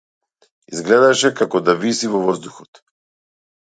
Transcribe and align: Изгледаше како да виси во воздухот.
Изгледаше 0.75 1.31
како 1.41 1.61
да 1.67 1.77
виси 1.83 2.09
во 2.15 2.23
воздухот. 2.25 2.85